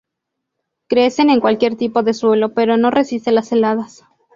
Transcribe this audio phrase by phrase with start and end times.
[0.87, 4.03] Crecen en cualquier tipo de suelo, pero no resiste las heladas.